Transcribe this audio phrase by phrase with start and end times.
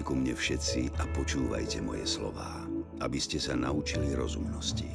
[0.00, 2.64] Poďte ku mne všetci a počúvajte moje slová,
[3.04, 4.88] aby ste sa naučili rozumnosti.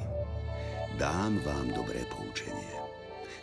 [0.97, 2.73] Dám vám dobré poučenie.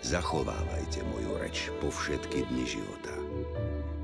[0.02, 3.14] Zachovávajte moju reč po všetky dni života.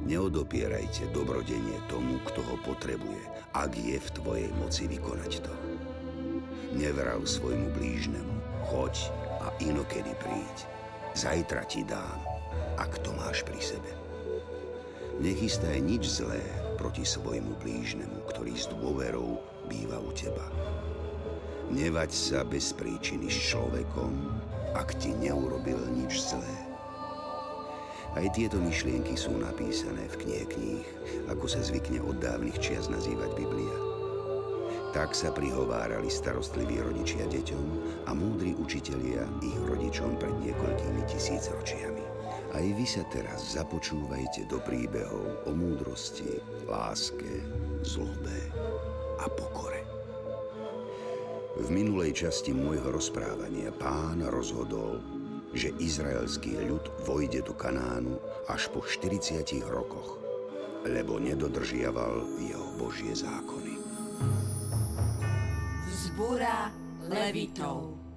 [0.07, 5.55] Neodopierajte dobrodenie tomu, kto ho potrebuje, ak je v tvojej moci vykonať to.
[6.79, 8.35] Nevrav svojmu blížnemu,
[8.71, 9.11] choď
[9.43, 10.57] a inokedy príď.
[11.19, 12.23] Zajtra ti dám,
[12.79, 13.91] ak to máš pri sebe.
[15.19, 16.39] Nechystaj nič zlé
[16.79, 20.47] proti svojmu blížnemu, ktorý s dôverou býva u teba.
[21.69, 24.15] Nevať sa bez príčiny s človekom,
[24.73, 26.57] ak ti neurobil nič zlé.
[28.17, 30.87] Aj tieto myšlienky sú napísané v knihe kníh,
[31.29, 33.77] ako sa zvykne od dávnych čias nazývať Biblia.
[34.97, 37.67] Tak sa prihovárali starostliví rodičia deťom
[38.09, 41.98] a múdri učitelia ich rodičom pred niekoľkými tisíc ročiami.
[42.57, 47.45] Aj vy sa teraz započúvajte do príbehov o múdrosti, láske,
[47.85, 48.41] zlobe
[49.21, 49.85] a pokore.
[51.59, 55.03] V minulej časti môjho rozprávania pán rozhodol,
[55.53, 58.17] že izraelský ľud vojde do Kanánu
[58.49, 60.17] až po 40 rokoch,
[60.89, 63.75] lebo nedodržiaval jeho Božie zákony.
[65.89, 66.73] Vzbúra
[67.11, 68.08] Levitov.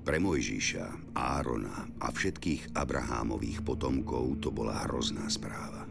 [0.00, 5.84] Pre Mojžiša, Árona a všetkých Abrahámových potomkov to bola hrozná správa.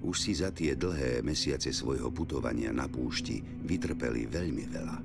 [0.00, 4.98] Už si za tie dlhé mesiace svojho putovania na púšti vytrpeli veľmi veľa.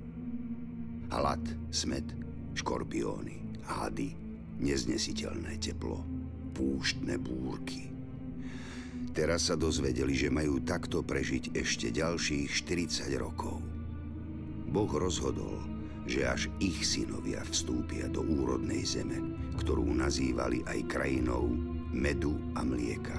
[1.11, 2.07] Hlad, smet,
[2.55, 4.15] škorpióny, hady,
[4.63, 5.99] neznesiteľné teplo,
[6.55, 7.91] púštne búrky.
[9.11, 13.59] Teraz sa dozvedeli, že majú takto prežiť ešte ďalších 40 rokov.
[14.71, 15.59] Boh rozhodol,
[16.05, 19.21] že až ich synovia vstúpia do úrodnej zeme,
[19.61, 21.53] ktorú nazývali aj krajinou
[21.93, 23.17] medu a mlieka.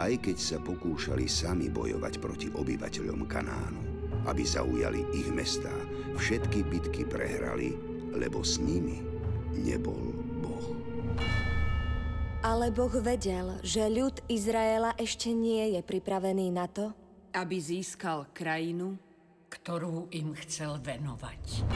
[0.00, 3.82] Aj keď sa pokúšali sami bojovať proti obyvateľom Kanánu,
[4.28, 5.72] aby zaujali ich mestá,
[6.16, 7.76] všetky bitky prehrali,
[8.12, 9.00] lebo s nimi
[9.56, 10.66] nebol Boh.
[12.40, 16.92] Ale Boh vedel, že ľud Izraela ešte nie je pripravený na to,
[17.36, 18.96] aby získal krajinu,
[19.50, 21.66] ktorú im chcel venovať.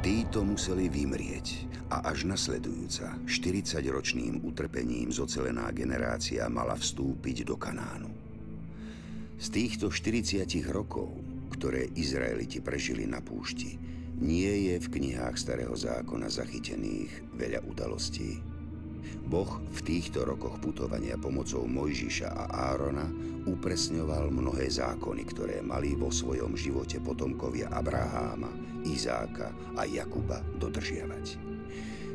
[0.00, 8.08] Títo museli vymrieť a až nasledujúca 40-ročným utrpením zocelená generácia mala vstúpiť do Kanánu.
[9.36, 11.12] Z týchto 40 rokov,
[11.52, 13.76] ktoré Izraeliti prežili na púšti,
[14.20, 18.40] nie je v knihách Starého zákona zachytených veľa udalostí.
[19.26, 22.44] Boh v týchto rokoch putovania pomocou Mojžiša a
[22.74, 23.06] Árona
[23.46, 28.50] upresňoval mnohé zákony, ktoré mali vo svojom živote potomkovia Abraháma,
[28.84, 31.40] Izáka a Jakuba dodržiavať.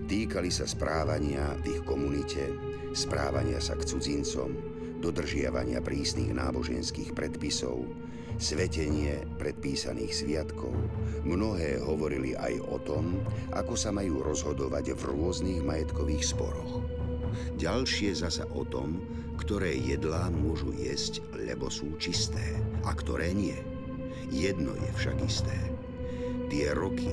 [0.06, 2.54] Týkali sa správania v ich komunite,
[2.94, 4.54] správania sa k cudzincom,
[5.02, 7.86] dodržiavania prísnych náboženských predpisov,
[8.38, 10.74] svetenie predpísaných sviatkov.
[11.24, 13.20] Mnohé hovorili aj o tom,
[13.56, 16.84] ako sa majú rozhodovať v rôznych majetkových sporoch.
[17.60, 19.00] Ďalšie zasa o tom,
[19.36, 22.44] ktoré jedlá môžu jesť, lebo sú čisté,
[22.88, 23.58] a ktoré nie.
[24.32, 25.58] Jedno je však isté.
[26.48, 27.10] Tie roky,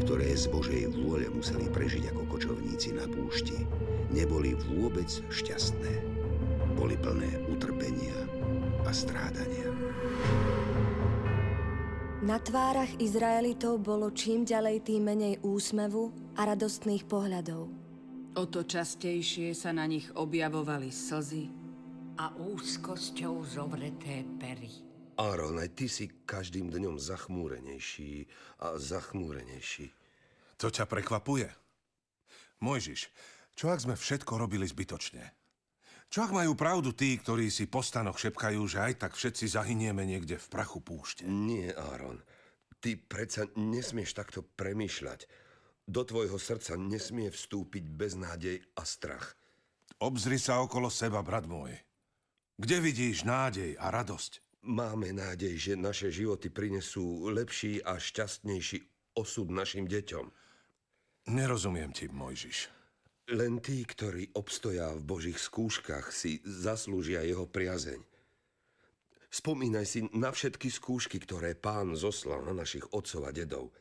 [0.00, 3.66] ktoré z Božej vôle museli prežiť ako kočovníci na púšti,
[4.14, 5.92] neboli vôbec šťastné.
[6.78, 8.14] Boli plné utrpenia
[8.86, 9.68] a strádania.
[12.26, 17.70] Na tvárach Izraelitov bolo čím ďalej tým menej úsmevu a radostných pohľadov.
[18.34, 21.46] O to častejšie sa na nich objavovali slzy
[22.18, 24.74] a úzkosťou zovreté pery.
[25.22, 28.26] Áron, aj ty si každým dňom zachmúrenejší
[28.58, 29.94] a zachmúrenejší.
[30.58, 31.46] To ťa prekvapuje?
[32.58, 33.06] Mojžiš,
[33.54, 35.35] čo ak sme všetko robili zbytočne?
[36.06, 40.06] Čo ak majú pravdu tí, ktorí si po stanoch šepkajú, že aj tak všetci zahynieme
[40.06, 41.26] niekde v prachu púšte?
[41.26, 42.22] Nie, Áron.
[42.78, 45.26] Ty predsa nesmieš takto premýšľať.
[45.86, 49.34] Do tvojho srdca nesmie vstúpiť beznádej a strach.
[50.02, 51.72] Obzri sa okolo seba, brat môj.
[52.56, 54.62] Kde vidíš nádej a radosť?
[54.66, 58.82] Máme nádej, že naše životy prinesú lepší a šťastnejší
[59.14, 60.26] osud našim deťom.
[61.30, 62.75] Nerozumiem ti, Mojžiš.
[63.26, 67.98] Len tí, ktorí obstoja v Božích skúškach, si zaslúžia jeho priazeň.
[69.26, 73.74] Spomínaj si na všetky skúšky, ktoré pán zoslal na našich otcov a dedov.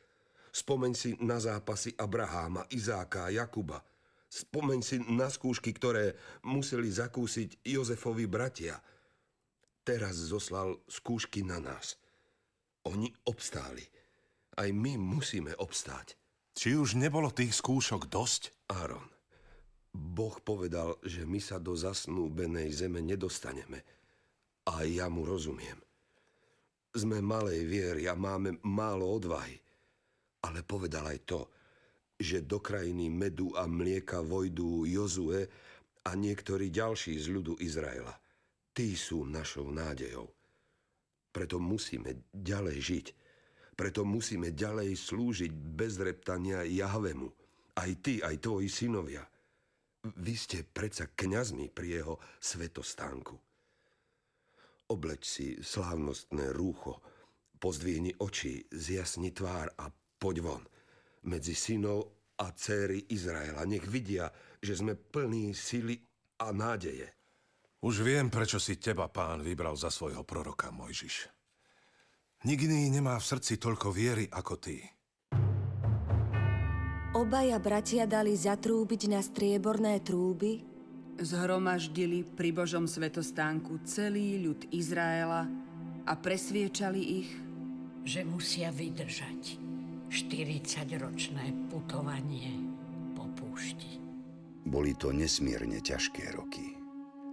[0.50, 3.86] Spomeň si na zápasy Abraháma, Izáka a Jakuba.
[4.26, 8.82] Spomeň si na skúšky, ktoré museli zakúsiť Jozefovi bratia.
[9.86, 12.02] Teraz zoslal skúšky na nás.
[12.90, 13.86] Oni obstáli.
[14.58, 16.18] Aj my musíme obstáť.
[16.58, 18.56] Či už nebolo tých skúšok dosť?
[18.72, 19.06] Áron,
[19.96, 23.80] Boh povedal, že my sa do zasnúbenej zeme nedostaneme.
[24.68, 25.80] A ja mu rozumiem.
[26.92, 29.56] Sme malej viery a máme málo odvahy.
[30.44, 31.42] Ale povedal aj to,
[32.20, 35.48] že do krajiny medu a mlieka vojdú Jozue
[36.06, 38.14] a niektorí ďalší z ľudu Izraela.
[38.76, 40.28] Tí sú našou nádejou.
[41.32, 43.06] Preto musíme ďalej žiť.
[43.76, 47.28] Preto musíme ďalej slúžiť bez reptania Jahvemu.
[47.76, 49.24] Aj ty, aj tvoji synovia.
[50.06, 53.34] Vy ste predsa kňazmi pri jeho svetostánku.
[54.94, 57.02] Obleč si slávnostné rúcho,
[57.58, 60.64] pozdvihni oči, zjasni tvár a poď von.
[61.26, 63.66] Medzi synov a céry Izraela.
[63.66, 64.30] Nech vidia,
[64.62, 65.98] že sme plní sily
[66.38, 67.10] a nádeje.
[67.82, 71.34] Už viem, prečo si teba pán vybral za svojho proroka, Mojžiš.
[72.46, 74.86] Nikdy nemá v srdci toľko viery ako ty.
[77.16, 80.76] Obaja bratia dali zatrúbiť na strieborné trúby
[81.16, 85.48] Zhromaždili pri Božom svetostánku celý ľud Izraela
[86.04, 87.32] a presviečali ich,
[88.04, 89.56] že musia vydržať
[90.12, 92.52] 40-ročné putovanie
[93.16, 93.96] po púšti.
[94.68, 96.76] Boli to nesmierne ťažké roky.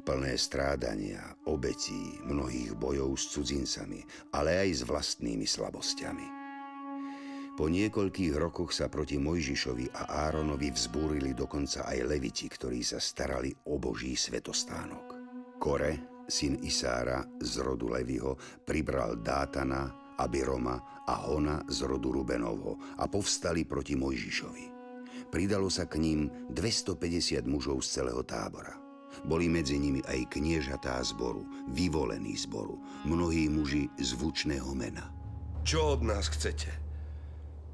[0.07, 6.42] Plné strádania, obetí, mnohých bojov s cudzincami, ale aj s vlastnými slabosťami.
[7.53, 13.53] Po niekoľkých rokoch sa proti Mojžišovi a Áronovi vzbúrili dokonca aj leviti, ktorí sa starali
[13.69, 15.07] o Boží svetostánok.
[15.61, 23.05] Kore, syn Isára z rodu Leviho, pribral Dátana, Abiroma a Hona z rodu Rubenovho a
[23.05, 24.67] povstali proti Mojžišovi.
[25.29, 28.81] Pridalo sa k ním 250 mužov z celého tábora.
[29.29, 35.13] Boli medzi nimi aj kniežatá zboru, vyvolení zboru, mnohí muži zvučného mena.
[35.63, 36.82] Čo od nás chcete?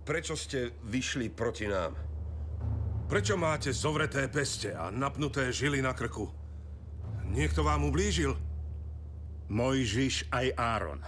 [0.08, 1.93] Prečo ste vyšli proti nám?
[3.12, 6.32] Prečo máte zovreté peste a napnuté žily na krku?
[7.28, 8.32] Niekto vám ublížil?
[9.52, 11.05] Mojžiš aj Áron.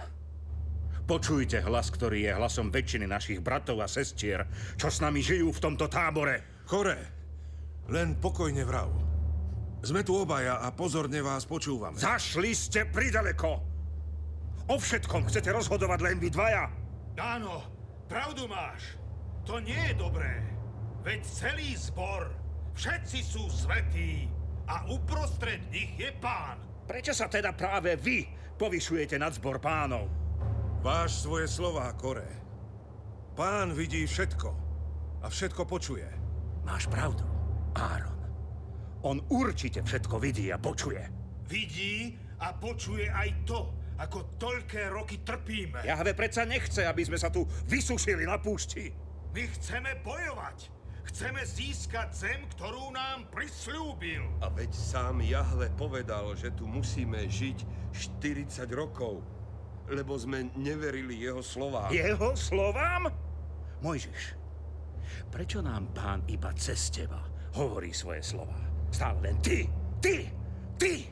[1.09, 4.45] Počujte hlas, ktorý je hlasom väčšiny našich bratov a sestier,
[4.77, 6.61] čo s nami žijú v tomto tábore.
[6.69, 6.97] Chore,
[7.89, 8.93] len pokojne vrav.
[9.81, 11.97] Sme tu obaja a pozorne vás počúvame.
[11.97, 13.65] Zašli ste pridaleko!
[14.69, 16.69] O všetkom chcete rozhodovať len vy dvaja.
[17.17, 17.80] Áno,
[18.11, 18.99] Pravdu máš.
[19.47, 20.43] To nie je dobré.
[20.99, 22.27] Veď celý zbor,
[22.75, 24.27] všetci sú svetí
[24.67, 26.59] a uprostred nich je pán.
[26.83, 28.27] Prečo sa teda práve vy
[28.59, 30.11] povyšujete nad zbor pánov?
[30.83, 32.27] Váš svoje slová, Kore.
[33.31, 34.49] Pán vidí všetko
[35.23, 36.11] a všetko počuje.
[36.67, 37.23] Máš pravdu,
[37.79, 38.19] Áron.
[39.07, 40.99] On určite všetko vidí a počuje.
[41.47, 45.85] Vidí a počuje aj to, ako toľké roky trpíme.
[45.85, 48.89] Jahve predsa nechce, aby sme sa tu vysušili na púšti.
[49.31, 50.81] My chceme bojovať.
[51.11, 54.25] Chceme získať zem, ktorú nám prislúbil.
[54.41, 59.21] A veď sám Jahve povedal, že tu musíme žiť 40 rokov,
[59.89, 61.89] lebo sme neverili jeho slovám.
[61.89, 63.09] Jeho slovám?
[63.81, 64.37] Mojžiš,
[65.33, 67.21] prečo nám pán iba cez teba
[67.57, 68.55] hovorí svoje slova?
[68.93, 69.67] Stále len ty,
[69.99, 70.29] ty,
[70.77, 71.09] ty.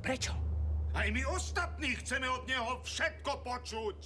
[0.00, 0.47] Prečo?
[0.96, 3.98] Aj my ostatní chceme od neho všetko počuť.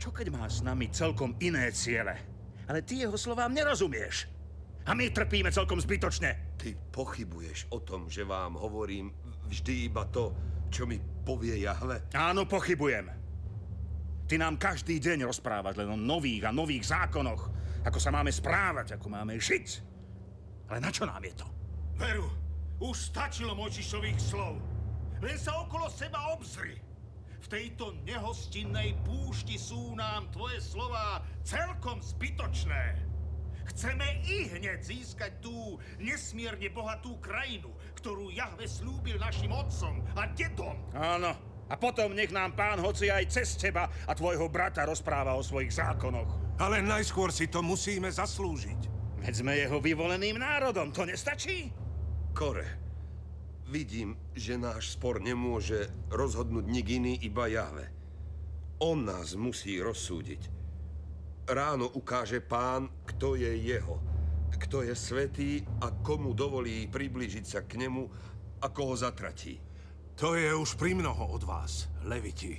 [0.00, 2.16] Čo keď má s nami celkom iné ciele?
[2.70, 4.30] Ale ty jeho slovám nerozumieš.
[4.88, 6.56] A my trpíme celkom zbytočne.
[6.56, 9.12] Ty pochybuješ o tom, že vám hovorím
[9.50, 10.32] vždy iba to,
[10.72, 12.08] čo mi povie Jahve?
[12.14, 13.10] Áno, pochybujem.
[14.30, 17.50] Ty nám každý deň rozprávaš len o nových a nových zákonoch.
[17.82, 19.66] Ako sa máme správať, ako máme žiť.
[20.70, 21.46] Ale na čo nám je to?
[21.98, 22.30] Veru,
[22.78, 24.62] už stačilo Močišových slov.
[25.20, 26.80] Len sa okolo seba obzri.
[27.40, 33.10] V tejto nehostinnej púšti sú nám tvoje slová celkom zbytočné.
[33.70, 40.74] Chceme i hneď získať tú nesmierne bohatú krajinu, ktorú Jahve slúbil našim otcom a dedom.
[40.96, 41.32] Áno,
[41.70, 45.70] a potom nech nám pán hoci aj cez teba a tvojho brata rozpráva o svojich
[45.78, 46.58] zákonoch.
[46.58, 48.90] Ale najskôr si to musíme zaslúžiť.
[49.22, 51.70] Veď sme jeho vyvoleným národom, to nestačí?
[52.34, 52.89] Kore,
[53.70, 57.86] Vidím, že náš spor nemôže rozhodnúť nik iný, iba Jahve.
[58.82, 60.50] On nás musí rozsúdiť.
[61.46, 64.02] Ráno ukáže pán, kto je jeho,
[64.58, 65.50] kto je svetý
[65.86, 68.10] a komu dovolí priblížiť sa k nemu
[68.58, 69.62] a koho zatratí.
[70.18, 72.58] To je už primnoho od vás, Leviti.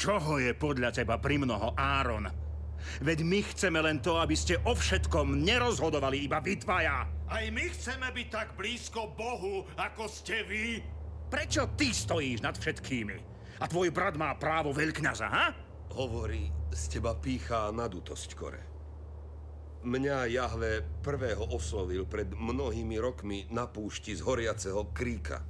[0.00, 2.24] Čoho je podľa teba primnoho, Áron?
[3.04, 7.19] Veď my chceme len to, aby ste o všetkom nerozhodovali iba vy dvaja.
[7.30, 10.82] Aj my chceme byť tak blízko Bohu, ako ste vy.
[11.30, 13.16] Prečo ty stojíš nad všetkými?
[13.62, 15.54] A tvoj brat má právo veľkňaza, ha?
[15.94, 18.62] Hovorí, z teba pícha nadutosť, Kore.
[19.86, 25.46] Mňa Jahve prvého oslovil pred mnohými rokmi na púšti z horiaceho kríka.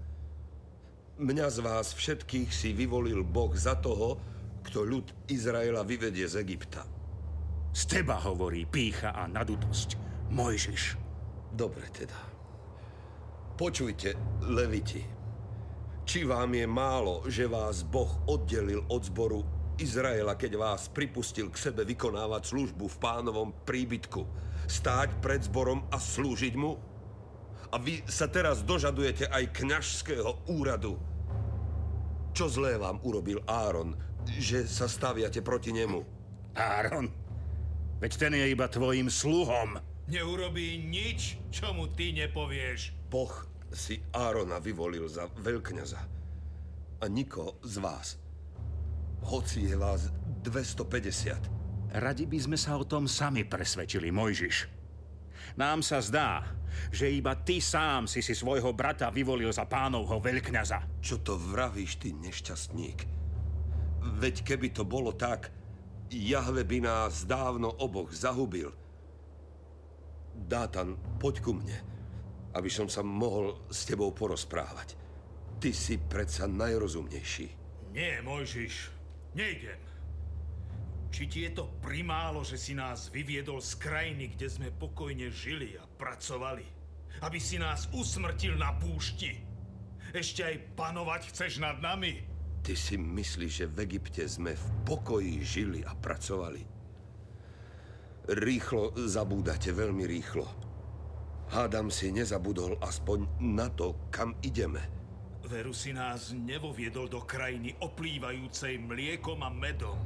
[1.16, 4.20] Mňa z vás všetkých si vyvolil Boh za toho,
[4.68, 6.84] kto ľud Izraela vyvedie z Egypta.
[7.72, 9.96] Z teba hovorí pícha a nadutosť.
[10.28, 10.99] Mojžiš.
[11.50, 12.16] Dobre teda.
[13.58, 14.16] Počujte,
[14.48, 15.04] leviti.
[16.06, 19.44] Či vám je málo, že vás Boh oddelil od zboru
[19.78, 24.22] Izraela, keď vás pripustil k sebe vykonávať službu v pánovom príbytku,
[24.66, 26.76] stáť pred zborom a slúžiť mu?
[27.70, 30.98] A vy sa teraz dožadujete aj kňažského úradu.
[32.34, 33.94] Čo zlé vám urobil Áron,
[34.26, 36.02] že sa staviate proti nemu?
[36.58, 37.06] Áron,
[38.02, 39.78] veď ten je iba tvojim sluhom.
[40.10, 42.90] Neurobí nič, čo mu ty nepovieš.
[43.06, 43.30] Boh
[43.70, 46.02] si Árona vyvolil za veľkňaza.
[46.98, 48.18] A niko z vás.
[49.22, 50.10] Hoci je vás
[50.42, 51.94] 250.
[51.94, 54.66] Radi by sme sa o tom sami presvedčili, Mojžiš.
[55.54, 56.42] Nám sa zdá,
[56.90, 60.98] že iba ty sám si si svojho brata vyvolil za pánovho veľkňaza.
[60.98, 63.06] Čo to vravíš, ty nešťastník?
[64.18, 65.54] Veď keby to bolo tak,
[66.10, 68.74] Jahve by nás dávno oboch zahubil.
[70.40, 71.78] Dátan, poď ku mne,
[72.56, 74.96] aby som sa mohol s tebou porozprávať.
[75.60, 77.46] Ty si predsa najrozumnejší.
[77.92, 78.88] Nie, Mojžiš,
[79.36, 79.76] nejdem.
[81.10, 85.74] Či ti je to primálo, že si nás vyviedol z krajiny, kde sme pokojne žili
[85.74, 86.64] a pracovali?
[87.26, 89.42] Aby si nás usmrtil na púšti?
[90.14, 92.22] Ešte aj panovať chceš nad nami?
[92.62, 96.79] Ty si myslíš, že v Egypte sme v pokoji žili a pracovali?
[98.28, 100.44] Rýchlo zabúdate, veľmi rýchlo.
[101.50, 104.78] Hádam si nezabudol aspoň na to, kam ideme.
[105.50, 109.98] Veru si nás nevoviedol do krajiny oplývajúcej mliekom a medom.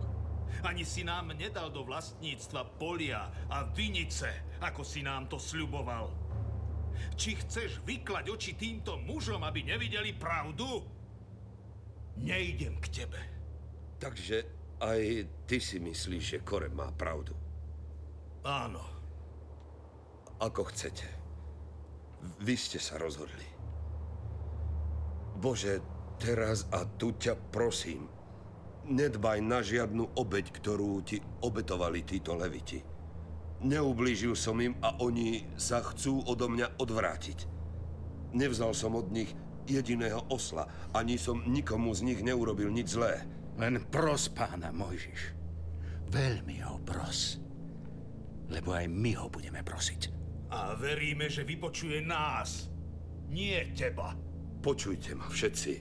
[0.65, 6.09] Ani si nám nedal do vlastníctva polia a vinice, ako si nám to sľuboval.
[7.19, 10.81] Či chceš vyklať oči týmto mužom, aby nevideli pravdu?
[12.25, 13.21] Nejdem k tebe.
[14.01, 14.47] Takže
[14.81, 15.03] aj
[15.45, 17.44] ty si myslíš, že Kore má pravdu.
[18.45, 18.85] Áno.
[20.37, 21.09] Ako chcete.
[22.45, 23.49] Vy ste sa rozhodli.
[25.41, 25.81] Bože,
[26.21, 28.05] teraz a tu ťa prosím,
[28.85, 32.85] nedbaj na žiadnu obeď, ktorú ti obetovali títo leviti.
[33.65, 37.49] Neublížil som im a oni sa chcú odo mňa odvrátiť.
[38.37, 39.33] Nevzal som od nich
[39.65, 43.25] jediného osla, ani som nikomu z nich neurobil nič zlé.
[43.57, 45.33] Len pros pána Mojžiš.
[46.13, 47.44] Veľmi ho pros.
[48.53, 50.13] Lebo aj my ho budeme prosiť.
[50.53, 52.69] A veríme, že vypočuje nás,
[53.33, 54.15] nie teba.
[54.63, 55.73] Počujte ma všetci,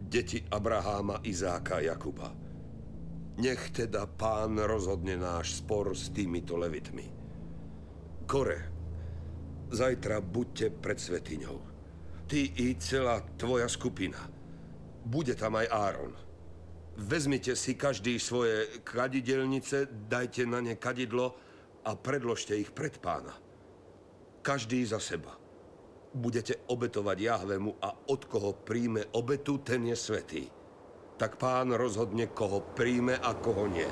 [0.00, 2.28] deti Abraháma, Izáka a Jakuba.
[3.40, 7.06] Nech teda pán rozhodne náš spor s týmito levitmi.
[8.28, 8.58] Kore,
[9.70, 11.58] zajtra buďte pred svetiňou.
[12.28, 14.20] Ty i celá tvoja skupina.
[15.06, 16.14] Bude tam aj Áron.
[17.00, 21.38] Vezmite si každý svoje kadidelnice, dajte na ne kadidlo
[21.84, 23.32] a predložte ich pred pána.
[24.40, 25.36] Každý za seba.
[26.10, 30.42] Budete obetovať Jahvemu a od koho príjme obetu, ten je svetý.
[31.20, 33.86] Tak pán rozhodne, koho príjme a koho nie.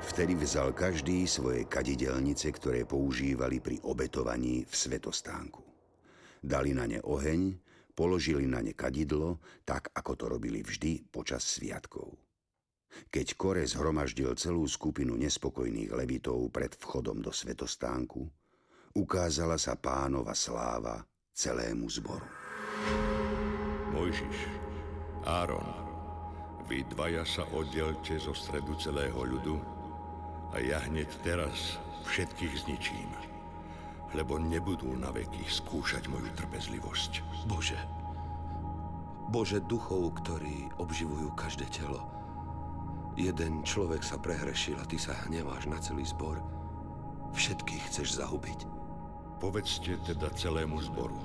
[0.00, 5.60] Vtedy vzal každý svoje kadidelnice, ktoré používali pri obetovaní v svetostánku.
[6.40, 7.60] Dali na ne oheň,
[7.92, 12.16] položili na ne kadidlo, tak ako to robili vždy počas sviatkov.
[13.10, 18.22] Keď Kore zhromaždil celú skupinu nespokojných levitov pred vchodom do svetostánku,
[18.94, 22.26] ukázala sa pánova sláva celému zboru.
[23.94, 24.38] Mojžiš,
[25.26, 25.66] Áron,
[26.70, 29.58] vy dvaja sa oddelte zo stredu celého ľudu
[30.54, 33.10] a ja hneď teraz všetkých zničím,
[34.14, 37.12] lebo nebudú na veky skúšať moju trpezlivosť.
[37.46, 37.78] Bože,
[39.30, 42.02] Bože duchov, ktorí obživujú každé telo,
[43.18, 46.38] jeden človek sa prehrešil a ty sa hneváš na celý zbor.
[47.34, 48.66] Všetkých chceš zahubiť.
[49.40, 51.16] Povedzte teda celému zboru.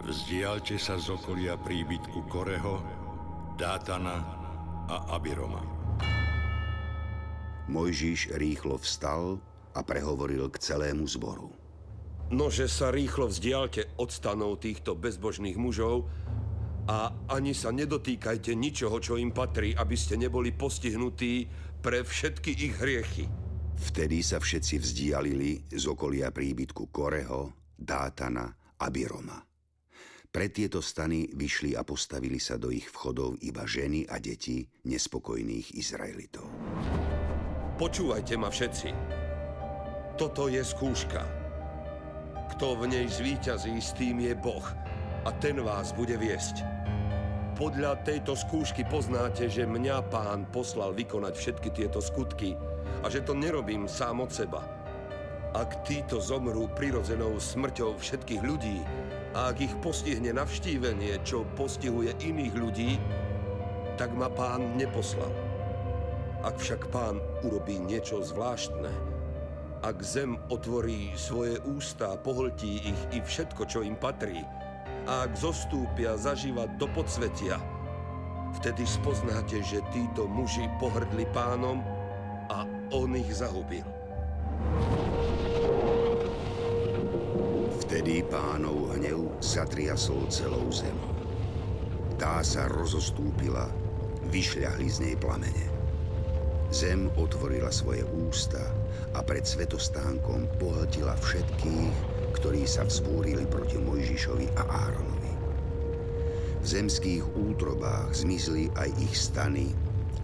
[0.00, 2.80] Vzdialte sa z okolia príbytku Koreho,
[3.60, 4.24] Dátana
[4.88, 5.60] a Abiroma.
[7.68, 9.38] Mojžiš rýchlo vstal
[9.76, 11.52] a prehovoril k celému zboru.
[12.30, 16.06] Nože sa rýchlo vzdialte od stanov týchto bezbožných mužov
[16.90, 21.46] a ani sa nedotýkajte ničoho, čo im patrí, aby ste neboli postihnutí
[21.78, 23.30] pre všetky ich hriechy.
[23.78, 28.50] Vtedy sa všetci vzdialili z okolia príbytku Koreho, Dátana
[28.82, 29.38] a Biroma.
[30.30, 35.78] Pre tieto stany vyšli a postavili sa do ich vchodov iba ženy a deti nespokojných
[35.78, 36.46] Izraelitov.
[37.78, 38.88] Počúvajte ma všetci.
[40.18, 41.22] Toto je skúška.
[42.54, 44.66] Kto v nej zvíťazí, s tým je Boh
[45.24, 46.79] a ten vás bude viesť.
[47.60, 52.56] Podľa tejto skúšky poznáte, že mňa pán poslal vykonať všetky tieto skutky
[53.04, 54.64] a že to nerobím sám od seba.
[55.52, 58.80] Ak títo zomrú prirodzenou smrťou všetkých ľudí
[59.36, 62.96] a ak ich postihne navštívenie, čo postihuje iných ľudí,
[64.00, 65.28] tak ma pán neposlal.
[66.40, 68.88] Ak však pán urobí niečo zvláštne,
[69.84, 74.48] ak zem otvorí svoje ústa, pohltí ich i všetko, čo im patrí,
[75.10, 77.58] a ak zostúpia zažívať do podsvetia,
[78.62, 81.82] vtedy spoznáte, že títo muži pohrdli pánom
[82.46, 82.62] a
[82.94, 83.82] on ich zahubil.
[87.82, 90.94] Vtedy pánov hnev zatriasol celou zem.
[92.14, 93.66] Tá sa rozostúpila,
[94.30, 95.66] vyšľahli z nej plamene.
[96.70, 98.62] Zem otvorila svoje ústa
[99.18, 105.32] a pred svetostánkom pohltila všetkých, ktorí sa vzbúrili proti Mojžišovi a Áronovi.
[106.60, 109.72] V zemských útrobách zmizli aj ich stany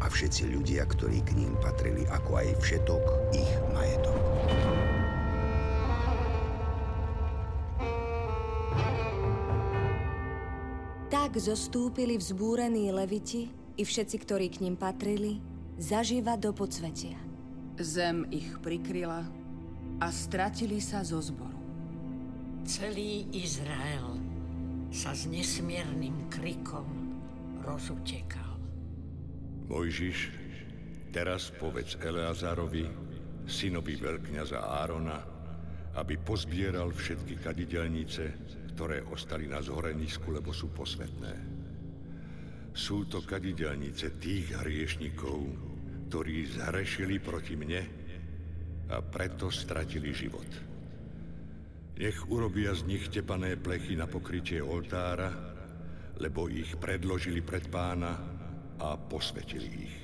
[0.04, 4.20] a všetci ľudia, ktorí k ním patrili, ako aj všetok ich majetok.
[11.08, 13.48] Tak zostúpili vzbúrení leviti
[13.80, 15.40] i všetci, ktorí k ním patrili,
[15.80, 17.16] zaživa do podsvetia.
[17.80, 19.25] Zem ich prikryla
[20.00, 21.55] a stratili sa zo zboru.
[22.66, 24.18] Celý Izrael
[24.90, 27.14] sa s nesmierným krikom
[27.62, 28.58] rozutekal.
[29.70, 30.35] Mojžiš,
[31.14, 32.90] teraz povedz Eleazárovi,
[33.46, 35.23] synovi veľkňaza Árona,
[35.94, 38.35] aby pozbieral všetky kadidelnice,
[38.75, 41.35] ktoré ostali na zhorenisku, lebo sú posvetné.
[42.75, 45.38] Sú to kadidelnice tých hriešnikov,
[46.10, 47.82] ktorí zhrešili proti mne
[48.90, 50.65] a preto stratili život.
[51.97, 55.32] Nech urobia z nich tepané plechy na pokrytie oltára,
[56.21, 58.13] lebo ich predložili pred pána
[58.76, 59.97] a posvetili ich.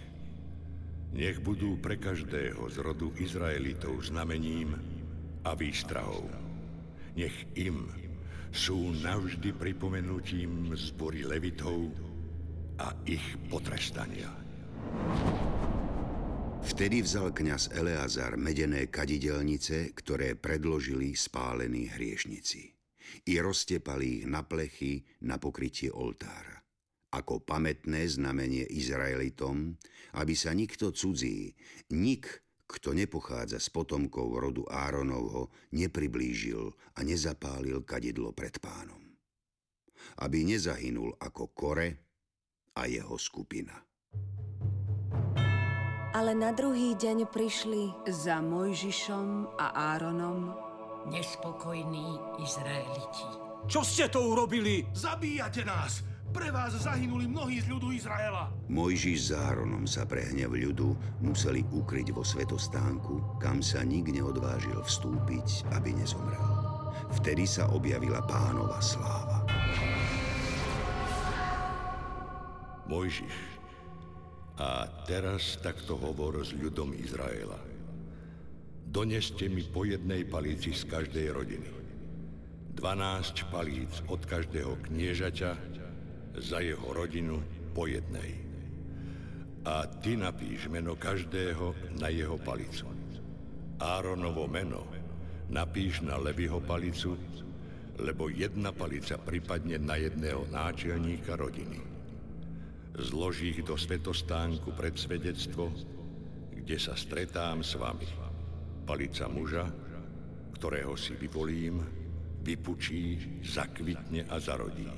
[1.12, 4.72] Nech budú pre každého z rodu Izraelitov znamením
[5.44, 6.24] a výstrahou.
[7.12, 7.84] Nech im
[8.48, 11.92] sú navždy pripomenutím zbory levitov
[12.80, 14.32] a ich potrestania.
[16.62, 22.70] Vtedy vzal kňaz Eleazar medené kadidelnice, ktoré predložili spálení hriešnici.
[23.26, 26.62] I roztepali ich na plechy na pokrytie oltára.
[27.12, 29.74] Ako pamätné znamenie Izraelitom,
[30.16, 31.52] aby sa nikto cudzí,
[31.92, 32.30] nik,
[32.64, 39.02] kto nepochádza z potomkov rodu Áronovho, nepriblížil a nezapálil kadidlo pred pánom.
[40.22, 41.88] Aby nezahynul ako Kore
[42.78, 43.91] a jeho skupina.
[46.12, 50.52] Ale na druhý deň prišli za Mojžišom a Áronom
[51.08, 53.24] nespokojní Izraeliti.
[53.64, 54.84] Čo ste to urobili?
[54.92, 56.04] Zabíjate nás!
[56.32, 58.52] Pre vás zahynuli mnohí z ľudu Izraela.
[58.68, 64.84] Mojžiš s Áronom sa pre hnev ľudu museli ukryť vo svetostánku, kam sa nik neodvážil
[64.84, 66.44] vstúpiť, aby nezomrel.
[67.20, 69.44] Vtedy sa objavila pánova sláva.
[72.88, 73.51] Mojžiš,
[74.62, 77.58] a teraz takto hovor s ľudom Izraela.
[78.86, 81.70] Doneste mi po jednej palíci z každej rodiny.
[82.78, 85.52] 12 palíc od každého kniežaťa
[86.38, 87.42] za jeho rodinu
[87.74, 88.38] po jednej.
[89.66, 92.86] A ty napíš meno každého na jeho palicu.
[93.82, 94.86] Áronovo meno
[95.50, 97.18] napíš na Levyho palicu,
[97.98, 101.91] lebo jedna palica pripadne na jedného náčelníka rodiny
[102.98, 105.72] zloží ich do svetostánku pred svedectvo,
[106.52, 108.08] kde sa stretám s vami.
[108.84, 109.66] Palica muža,
[110.58, 111.80] ktorého si vyvolím,
[112.42, 114.90] vypučí, zakvitne a zarodí.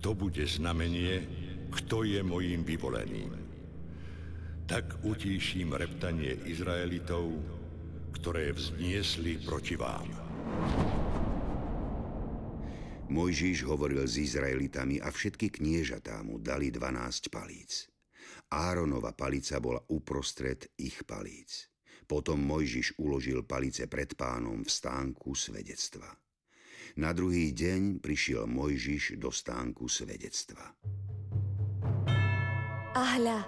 [0.00, 1.24] To bude znamenie,
[1.68, 3.32] kto je mojím vyvoleným.
[4.68, 7.32] Tak utíším reptanie Izraelitov,
[8.20, 10.08] ktoré vzniesli proti vám.
[13.08, 17.88] Mojžiš hovoril s Izraelitami a všetky kniežatá mu dali 12 palíc.
[18.52, 21.72] Áronova palica bola uprostred ich palíc.
[22.04, 26.08] Potom Mojžiš uložil palice pred pánom v stánku svedectva.
[27.00, 30.72] Na druhý deň prišiel Mojžiš do stánku svedectva.
[32.92, 33.40] A hľa,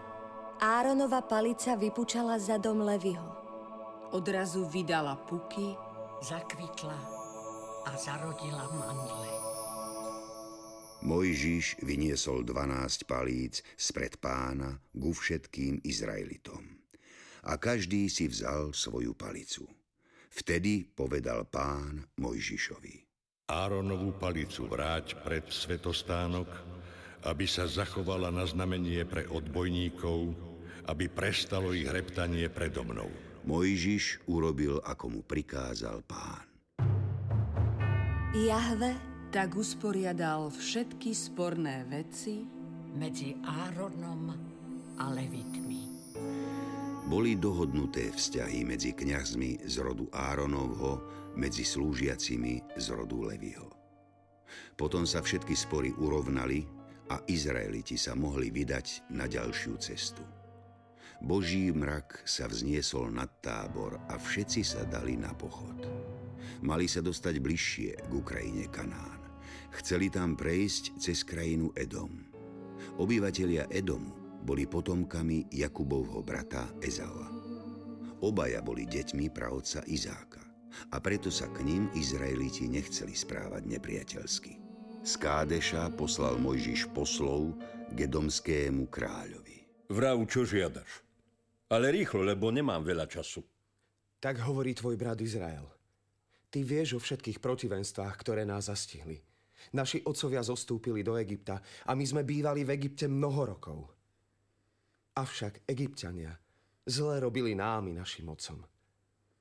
[0.61, 3.29] Áronova palica vypučala za dom Levyho.
[4.13, 5.73] Odrazu vydala puky,
[6.21, 6.97] zakvitla
[7.89, 9.20] a zarodila mandle.
[11.01, 16.81] Mojžiš vyniesol 12 palíc spred pána ku všetkým Izraelitom.
[17.49, 19.65] A každý si vzal svoju palicu.
[20.31, 23.09] Vtedy povedal pán Mojžišovi.
[23.51, 26.47] Áronovú palicu vráť pred svetostánok
[27.29, 30.33] aby sa zachovala na znamenie pre odbojníkov,
[30.89, 33.11] aby prestalo ich reptanie predo mnou.
[33.45, 36.45] Mojžiš urobil, ako mu prikázal pán.
[38.31, 42.43] Jahve Tak usporiadal všetky sporné veci
[42.99, 44.35] medzi Áronom
[44.99, 45.87] a Levitmi.
[47.07, 50.99] Boli dohodnuté vzťahy medzi kňazmi z rodu Áronovho,
[51.39, 53.71] medzi slúžiacimi z rodu Leviho.
[54.75, 56.67] Potom sa všetky spory urovnali
[57.15, 60.27] a Izraeliti sa mohli vydať na ďalšiu cestu.
[61.23, 65.87] Boží mrak sa vzniesol nad tábor a všetci sa dali na pochod.
[66.67, 69.20] Mali sa dostať bližšie k Ukrajine Kanán.
[69.71, 72.11] Chceli tam prejsť cez krajinu Edom.
[72.99, 77.31] Obyvatelia Edomu boli potomkami Jakubovho brata Ezaua.
[78.21, 80.43] Obaja boli deťmi pravca Izáka
[80.91, 84.53] a preto sa k ním Izraeliti nechceli správať nepriateľsky.
[85.01, 87.57] Z Kádeša poslal Mojžiš poslov
[87.97, 89.89] k edomskému kráľovi.
[89.89, 91.03] Vrav, čo žiadaš?
[91.71, 93.41] Ale rýchlo, lebo nemám veľa času.
[94.21, 95.65] Tak hovorí tvoj brat Izrael.
[96.51, 99.30] Ty vieš o všetkých protivenstvách, ktoré nás zastihli.
[99.77, 103.79] Naši otcovia zostúpili do Egypta a my sme bývali v Egypte mnoho rokov.
[105.17, 106.33] Avšak Egyptiania
[106.87, 108.65] zle robili nám i našim otcom.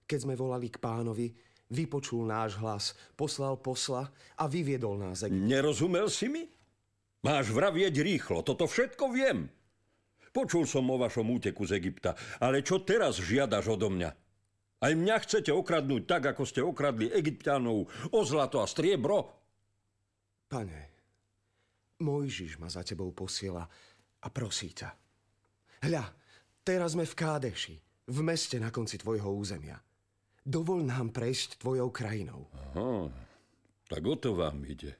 [0.10, 1.30] Keď sme volali k pánovi,
[1.70, 5.46] vypočul náš hlas, poslal posla a vyviedol nás z Egypta.
[5.46, 6.44] Nerozumel si mi?
[7.20, 9.52] Máš vravieť rýchlo, toto všetko viem.
[10.30, 14.12] Počul som o vašom úteku z Egypta, ale čo teraz žiadaš odo mňa?
[14.80, 19.39] Aj mňa chcete okradnúť tak, ako ste okradli Egyptianov o zlato a striebro?
[20.50, 20.90] Pane,
[22.02, 23.70] Mojžiš ma za tebou posiela
[24.18, 24.90] a prosí ťa.
[25.86, 26.10] Hľa,
[26.66, 27.76] teraz sme v Kádeši,
[28.10, 29.78] v meste na konci tvojho územia.
[30.42, 32.50] Dovol nám prejsť tvojou krajinou.
[32.74, 33.14] Aha,
[33.86, 34.98] tak o to vám ide.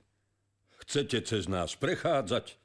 [0.86, 2.62] Chcete cez nás prechádzať?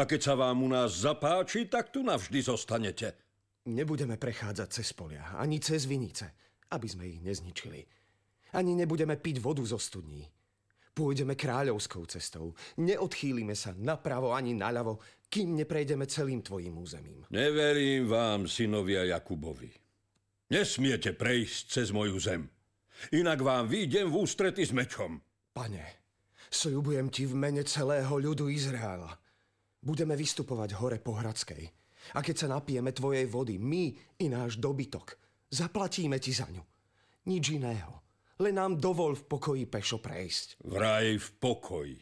[0.00, 3.12] A keď sa vám u nás zapáči, tak tu navždy zostanete.
[3.68, 6.32] Nebudeme prechádzať cez polia, ani cez vinice,
[6.72, 7.84] aby sme ich nezničili.
[8.56, 10.24] Ani nebudeme piť vodu zo studní.
[10.94, 12.54] Pôjdeme kráľovskou cestou.
[12.78, 17.26] Neodchýlime sa napravo ani naľavo, kým neprejdeme celým tvojim územím.
[17.34, 19.74] Neverím vám, synovia Jakubovi.
[20.54, 22.46] Nesmiete prejsť cez moju zem.
[23.10, 25.18] Inak vám výjdem v ústrety s mečom.
[25.50, 26.06] Pane,
[26.46, 29.10] sľubujem ti v mene celého ľudu Izraela.
[29.82, 31.66] Budeme vystupovať hore po Hradskej.
[32.14, 33.90] A keď sa napijeme tvojej vody, my
[34.22, 35.18] i náš dobytok,
[35.50, 36.62] zaplatíme ti za ňu.
[37.26, 38.03] Nič iného.
[38.44, 40.60] Len nám dovol v pokoji pešo prejsť.
[40.68, 41.96] Vraj v pokoji.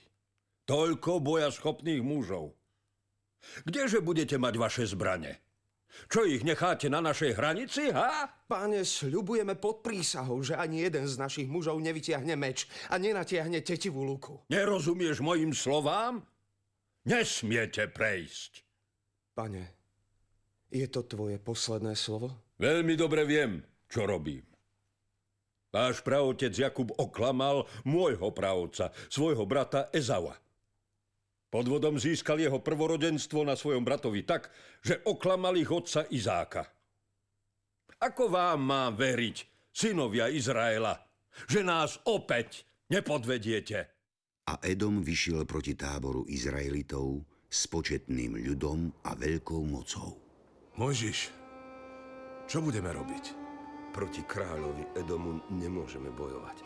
[0.67, 2.59] Toľko boja schopných mužov.
[3.63, 5.39] Kdeže budete mať vaše zbrane?
[6.09, 8.27] Čo ich necháte na našej hranici, ha?
[8.49, 14.03] Páne, sľubujeme pod prísahou, že ani jeden z našich mužov nevytiahne meč a nenatiahne tetivú
[14.03, 14.41] luku.
[14.49, 16.25] Nerozumieš mojim slovám?
[17.07, 18.65] Nesmiete prejsť.
[19.37, 19.65] Pane,
[20.73, 22.57] je to tvoje posledné slovo?
[22.57, 24.52] Veľmi dobre viem, čo robím.
[25.73, 30.37] Váš praotec Jakub oklamal môjho pravca, svojho brata Ezaua.
[31.49, 34.53] Podvodom získal jeho prvorodenstvo na svojom bratovi tak,
[34.85, 36.69] že oklamal ich otca Izáka.
[38.05, 40.97] Ako vám mám veriť, synovia Izraela,
[41.49, 43.89] že nás opäť nepodvediete?
[44.49, 50.21] A Edom vyšiel proti táboru Izraelitov s početným ľudom a veľkou mocou.
[50.77, 51.33] Mojžiš,
[52.49, 53.42] čo budeme robiť?
[53.93, 56.65] Proti kráľovi Edomu nemôžeme bojovať.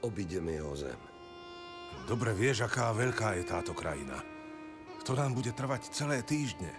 [0.00, 1.00] Obideme jeho zem.
[2.08, 4.16] Dobre vieš, aká veľká je táto krajina.
[5.04, 6.72] To nám bude trvať celé týždne.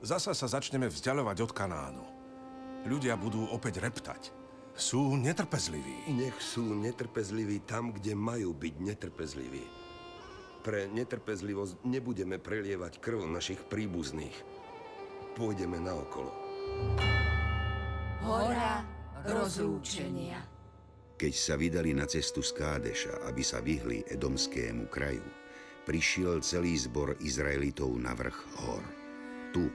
[0.00, 2.04] Zasa sa začneme vzdialovať od Kanánu.
[2.88, 4.32] Ľudia budú opäť reptať.
[4.72, 6.08] Sú netrpezliví.
[6.16, 9.64] Nech sú netrpezliví tam, kde majú byť netrpezliví.
[10.64, 14.36] Pre netrpezlivosť nebudeme prelievať krv našich príbuzných.
[15.36, 16.32] Pôjdeme naokolo.
[18.20, 18.84] Hora
[19.24, 20.44] rozlúčenia.
[21.16, 25.24] Keď sa vydali na cestu z Kádeša, aby sa vyhli edomskému kraju,
[25.88, 28.84] prišiel celý zbor Izraelitov na vrch hor.
[29.56, 29.72] Tu,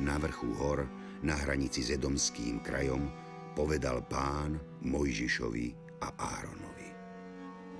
[0.00, 0.88] na vrchu hor,
[1.20, 3.04] na hranici s edomským krajom,
[3.52, 6.08] povedal pán Mojžišovi a
[6.40, 6.88] Áronovi.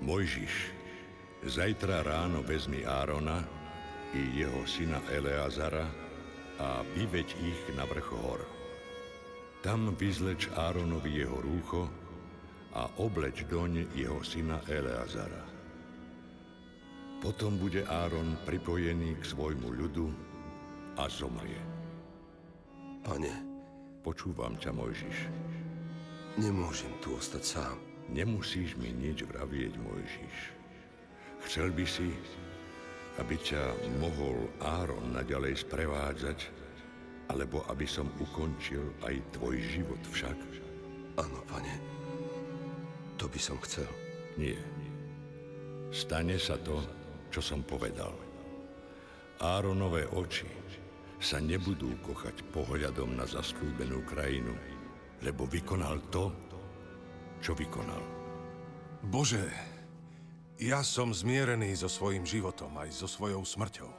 [0.05, 0.53] Mojžiš,
[1.49, 3.41] zajtra ráno vezmi Árona
[4.13, 5.89] i jeho syna Eleazara
[6.61, 8.54] a vyveď ich na vrch hor.
[9.65, 11.89] Tam vyzleč Áronovi jeho rúcho
[12.77, 15.41] a obleč doň jeho syna Eleazara.
[17.17, 20.05] Potom bude Áron pripojený k svojmu ľudu
[21.01, 21.57] a zomrie.
[23.01, 23.55] Pane,
[24.05, 25.33] Počúvam ťa, Mojžiš.
[26.37, 27.81] nemôžem tu ostať sám.
[28.13, 30.37] Nemusíš mi nič vravieť, Mojžiš.
[31.49, 32.13] Chcel by si,
[33.17, 36.37] aby ťa mohol Áron naďalej sprevádzať,
[37.29, 40.37] alebo aby som ukončil aj tvoj život však?
[41.17, 41.73] Áno, pane.
[43.17, 43.87] To by som chcel.
[44.35, 44.59] Nie.
[45.95, 46.83] Stane sa to,
[47.31, 48.11] čo som povedal.
[49.39, 50.47] Áronové oči
[51.19, 54.51] sa nebudú kochať pohľadom na zaslúbenú krajinu,
[55.23, 56.31] lebo vykonal to,
[57.39, 58.03] čo vykonal.
[59.07, 59.43] Bože,
[60.55, 63.91] ja som zmierený so svojím životom aj so svojou smrťou.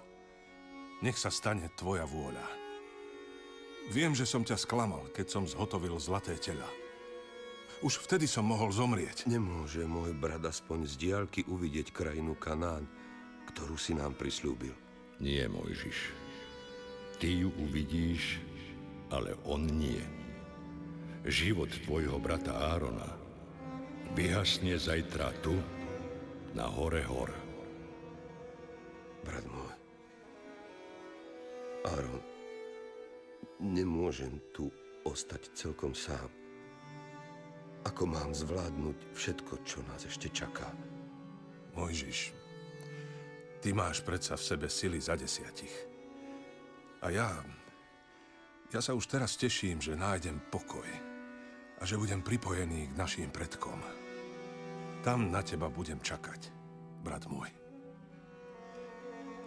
[1.04, 2.55] Nech sa stane tvoja vôľa.
[3.86, 6.66] Viem, že som ťa sklamal, keď som zhotovil zlaté tela.
[7.84, 9.28] Už vtedy som mohol zomrieť.
[9.30, 12.88] Nemôže môj brat aspoň z diálky uvidieť krajinu Kanán,
[13.52, 14.74] ktorú si nám prislúbil.
[15.22, 15.98] Nie, Mojžiš.
[17.20, 18.42] Ty ju uvidíš,
[19.12, 20.02] ale on nie.
[21.24, 23.08] Život tvojho brata Árona
[24.16, 25.54] vyhasne zajtra tu,
[26.56, 27.28] na hore hor.
[29.20, 29.74] Brat môj,
[31.86, 32.35] Áron,
[33.60, 34.68] nemôžem tu
[35.06, 36.28] ostať celkom sám.
[37.86, 40.66] Ako mám zvládnuť všetko, čo nás ešte čaká?
[41.78, 42.34] Mojžiš,
[43.62, 45.72] ty máš predsa v sebe sily za desiatich.
[47.04, 47.30] A ja...
[48.74, 50.90] Ja sa už teraz teším, že nájdem pokoj
[51.78, 53.78] a že budem pripojený k našim predkom.
[55.06, 56.50] Tam na teba budem čakať,
[57.06, 57.46] brat môj.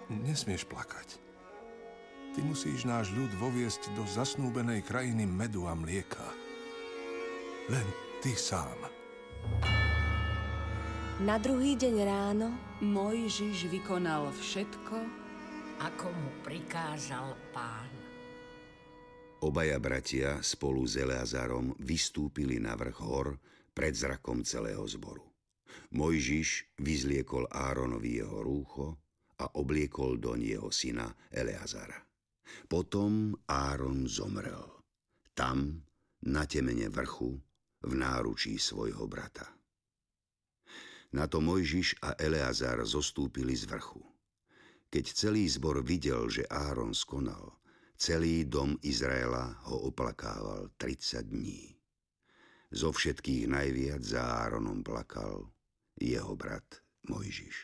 [0.08, 1.29] Nesmieš plakať.
[2.30, 6.24] Ty musíš náš ľud voviesť do zasnúbenej krajiny medu a mlieka.
[7.70, 7.86] Len
[8.22, 8.78] ty sám.
[11.20, 12.48] Na druhý deň ráno
[12.80, 14.98] Mojžiš vykonal všetko,
[15.84, 17.92] ako mu prikázal pán.
[19.44, 23.36] Obaja bratia spolu s Eleazarom vystúpili na vrch hor
[23.72, 25.24] pred zrakom celého zboru.
[25.96, 29.00] Mojžiš vyzliekol Áronovi jeho rúcho
[29.40, 32.09] a obliekol doň jeho syna Eleazara.
[32.68, 34.66] Potom Áron zomrel.
[35.34, 35.84] Tam,
[36.28, 37.40] na temene vrchu,
[37.80, 39.48] v náručí svojho brata.
[41.16, 44.04] Na to Mojžiš a Eleazar zostúpili z vrchu.
[44.90, 47.58] Keď celý zbor videl, že Áron skonal,
[47.98, 51.80] celý dom Izraela ho oplakával 30 dní.
[52.70, 55.50] Zo všetkých najviac za Áronom plakal
[55.98, 57.58] jeho brat Mojžiš.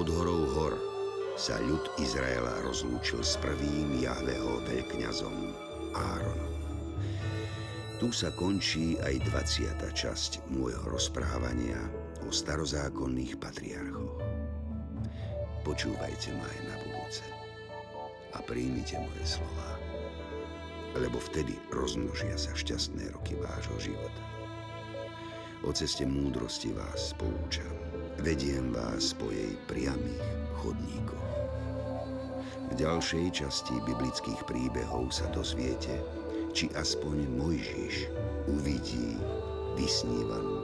[0.00, 0.74] Pod horou hor
[1.36, 5.36] sa ľud Izraela rozlúčil s prvým Jahveho veľkňazom
[5.92, 6.56] Áronom.
[8.00, 9.76] Tu sa končí aj 20.
[9.92, 11.76] časť môjho rozprávania
[12.24, 14.24] o starozákonných patriarchoch.
[15.68, 17.24] Počúvajte ma aj na budúce
[18.32, 19.76] a príjmite moje slova,
[20.96, 24.24] lebo vtedy rozmnožia sa šťastné roky vášho života.
[25.60, 27.89] O ceste múdrosti vás poučam,
[28.20, 30.20] vediem vás po jej priamých
[30.60, 31.32] chodníkoch.
[32.68, 36.04] V ďalšej časti biblických príbehov sa dozviete,
[36.52, 38.12] či aspoň Mojžiš
[38.52, 39.16] uvidí
[39.80, 40.59] vysnívanú.